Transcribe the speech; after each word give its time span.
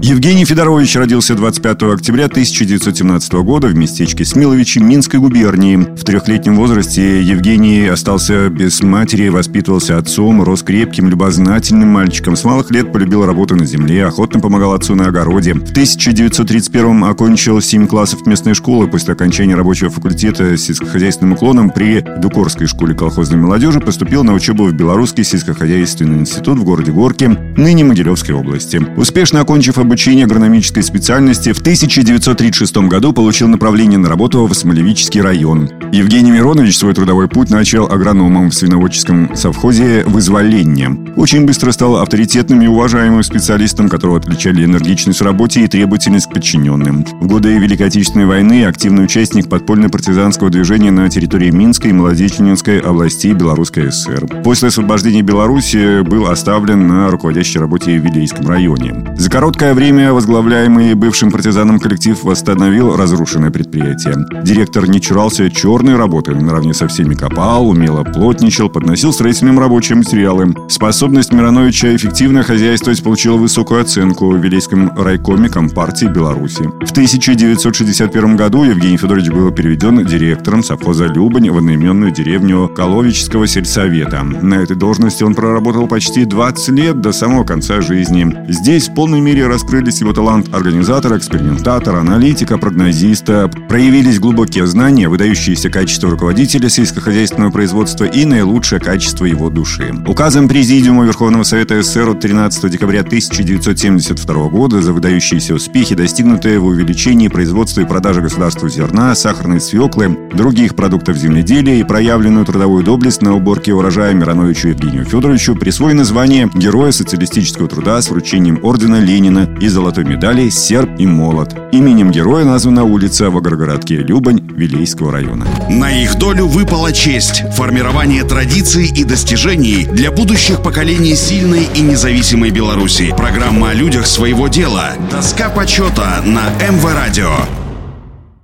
Евгений 0.00 0.44
Федорович 0.44 0.94
родился 0.94 1.34
25 1.34 1.82
октября 1.82 2.26
1917 2.26 3.32
года 3.32 3.66
в 3.66 3.74
местечке 3.74 4.24
Смиловичи 4.24 4.78
Минской 4.78 5.18
губернии. 5.18 5.76
В 5.76 6.04
трехлетнем 6.04 6.54
возрасте 6.54 7.20
Евгений 7.20 7.88
остался 7.88 8.48
без 8.48 8.80
матери, 8.80 9.28
воспитывался 9.28 9.98
отцом, 9.98 10.40
рос 10.40 10.62
крепким, 10.62 11.08
любознательным 11.08 11.88
мальчиком. 11.88 12.36
С 12.36 12.44
малых 12.44 12.70
лет 12.70 12.92
полюбил 12.92 13.26
работу 13.26 13.56
на 13.56 13.66
земле, 13.66 14.06
охотно 14.06 14.38
помогал 14.38 14.72
отцу 14.72 14.94
на 14.94 15.08
огороде. 15.08 15.54
В 15.54 15.70
1931 15.72 17.02
окончил 17.02 17.60
7 17.60 17.88
классов 17.88 18.24
местной 18.24 18.54
школы 18.54 18.86
после 18.86 19.14
окончания 19.14 19.56
рабочего 19.56 19.90
факультета 19.90 20.56
с 20.56 20.62
сельскохозяйственным 20.62 21.32
уклоном 21.32 21.70
при 21.70 22.04
Дукорской 22.18 22.68
школе 22.68 22.94
колхозной 22.94 23.38
молодежи 23.38 23.80
поступил 23.80 24.22
на 24.22 24.32
учебу 24.32 24.66
в 24.66 24.72
Белорусский 24.72 25.24
сельскохозяйственный 25.24 26.20
институт 26.20 26.58
в 26.58 26.64
городе 26.64 26.92
Горки, 26.92 27.24
ныне 27.56 27.82
Могилевской 27.82 28.36
области. 28.36 28.80
Успешно 28.96 29.40
окончив 29.40 29.76
обучение 29.88 30.26
агрономической 30.26 30.82
специальности, 30.82 31.54
в 31.54 31.60
1936 31.60 32.76
году 32.88 33.14
получил 33.14 33.48
направление 33.48 33.98
на 33.98 34.10
работу 34.10 34.44
в 34.44 34.52
Смолевический 34.52 35.22
район. 35.22 35.70
Евгений 35.92 36.30
Миронович 36.30 36.76
свой 36.76 36.92
трудовой 36.92 37.26
путь 37.26 37.48
начал 37.48 37.90
агрономом 37.90 38.50
в 38.50 38.54
свиноводческом 38.54 39.34
совхозе 39.34 40.04
«Вызволение». 40.04 40.94
Очень 41.16 41.46
быстро 41.46 41.72
стал 41.72 41.96
авторитетным 41.96 42.60
и 42.60 42.66
уважаемым 42.66 43.22
специалистом, 43.22 43.88
которого 43.88 44.18
отличали 44.18 44.62
энергичность 44.62 45.20
в 45.20 45.24
работе 45.24 45.62
и 45.62 45.66
требовательность 45.68 46.26
к 46.26 46.34
подчиненным. 46.34 47.06
В 47.22 47.26
годы 47.26 47.56
Великой 47.56 47.86
Отечественной 47.86 48.26
войны 48.26 48.66
активный 48.66 49.04
участник 49.04 49.48
подпольно-партизанского 49.48 50.50
движения 50.50 50.90
на 50.90 51.08
территории 51.08 51.50
Минской 51.50 51.90
и 51.90 51.94
Молодечнинской 51.94 52.80
областей 52.80 53.32
Белорусской 53.32 53.90
ССР. 53.90 54.42
После 54.44 54.68
освобождения 54.68 55.22
Беларуси 55.22 56.02
был 56.02 56.26
оставлен 56.26 56.86
на 56.86 57.10
руководящей 57.10 57.58
работе 57.58 57.98
в 57.98 58.04
Вилейском 58.04 58.46
районе. 58.46 58.94
За 59.16 59.30
короткое 59.30 59.77
время 59.78 60.12
возглавляемый 60.12 60.94
бывшим 60.94 61.30
партизаном 61.30 61.78
коллектив 61.78 62.20
восстановил 62.24 62.96
разрушенное 62.96 63.52
предприятие. 63.52 64.16
Директор 64.42 64.88
не 64.88 65.00
чурался 65.00 65.48
черной 65.52 65.94
работы. 65.94 66.34
Наравне 66.34 66.74
со 66.74 66.88
всеми 66.88 67.14
копал, 67.14 67.68
умело 67.68 68.02
плотничал, 68.02 68.68
подносил 68.68 69.12
строительным 69.12 69.60
рабочим 69.60 69.98
материалы. 69.98 70.52
Способность 70.68 71.32
Мироновича 71.32 71.94
эффективно 71.94 72.42
хозяйствовать 72.42 73.04
получила 73.04 73.36
высокую 73.36 73.80
оценку 73.80 74.32
в 74.32 74.36
Вилейском 74.38 74.90
райкоме 74.96 75.48
Компартии 75.48 76.06
Беларуси. 76.06 76.64
В 76.84 76.90
1961 76.90 78.36
году 78.36 78.64
Евгений 78.64 78.96
Федорович 78.96 79.28
был 79.28 79.52
переведен 79.52 80.04
директором 80.04 80.64
совхоза 80.64 81.06
Любань 81.06 81.50
в 81.50 81.56
одноименную 81.56 82.10
деревню 82.10 82.66
Коловического 82.66 83.46
сельсовета. 83.46 84.24
На 84.24 84.54
этой 84.54 84.74
должности 84.74 85.22
он 85.22 85.36
проработал 85.36 85.86
почти 85.86 86.24
20 86.24 86.68
лет 86.70 87.00
до 87.00 87.12
самого 87.12 87.44
конца 87.44 87.80
жизни. 87.80 88.26
Здесь 88.48 88.88
в 88.88 88.94
полной 88.94 89.20
мере 89.20 89.46
раскрыл 89.46 89.67
раскрылись 89.68 90.00
его 90.00 90.14
талант 90.14 90.54
организатора, 90.54 91.18
экспериментатора, 91.18 91.98
аналитика, 91.98 92.56
прогнозиста, 92.56 93.50
проявились 93.68 94.18
глубокие 94.18 94.66
знания, 94.66 95.10
выдающиеся 95.10 95.68
качества 95.68 96.08
руководителя 96.08 96.70
сельскохозяйственного 96.70 97.50
производства 97.50 98.04
и 98.04 98.24
наилучшее 98.24 98.80
качество 98.80 99.26
его 99.26 99.50
души. 99.50 99.94
Указом 100.06 100.48
Президиума 100.48 101.04
Верховного 101.04 101.42
Совета 101.42 101.82
СССР 101.82 102.08
от 102.08 102.20
13 102.20 102.70
декабря 102.70 103.00
1972 103.00 104.48
года 104.48 104.80
за 104.80 104.94
выдающиеся 104.94 105.52
успехи, 105.54 105.94
достигнутые 105.94 106.60
в 106.60 106.64
увеличении 106.64 107.28
производства 107.28 107.82
и 107.82 107.84
продажи 107.84 108.22
государству 108.22 108.70
зерна, 108.70 109.14
сахарной 109.14 109.60
свеклы, 109.60 110.16
других 110.32 110.76
продуктов 110.76 111.18
земледелия 111.18 111.78
и 111.78 111.84
проявленную 111.84 112.46
трудовую 112.46 112.84
доблесть 112.84 113.20
на 113.20 113.34
уборке 113.34 113.74
урожая 113.74 114.14
Мироновичу 114.14 114.68
Евгению 114.68 115.04
Федоровичу 115.04 115.54
присвоено 115.54 116.04
звание 116.04 116.48
Героя 116.54 116.90
социалистического 116.90 117.68
труда 117.68 118.00
с 118.00 118.08
вручением 118.08 118.60
ордена 118.62 118.98
Ленина 118.98 119.46
и 119.60 119.68
золотой 119.68 120.04
медали 120.04 120.48
«Серп 120.48 120.90
и 120.98 121.06
молот». 121.06 121.54
Именем 121.72 122.10
героя 122.10 122.44
названа 122.44 122.84
улица 122.84 123.30
в 123.30 123.36
агрогородке 123.36 123.96
Любань 123.96 124.40
Вилейского 124.40 125.12
района. 125.12 125.46
На 125.68 125.90
их 125.90 126.16
долю 126.18 126.46
выпала 126.46 126.92
честь– 126.92 127.42
формирование 127.54 128.24
традиций 128.24 128.86
и 128.86 129.04
достижений 129.04 129.84
для 129.84 130.10
будущих 130.10 130.62
поколений 130.62 131.14
сильной 131.14 131.68
и 131.74 131.80
независимой 131.80 132.50
Беларуси. 132.50 133.14
Программа 133.16 133.70
о 133.70 133.74
людях 133.74 134.06
своего 134.06 134.48
дела. 134.48 134.92
Доска 135.10 135.48
почета 135.50 136.22
на 136.24 136.50
МВ 136.70 136.84
Радио. 136.94 137.57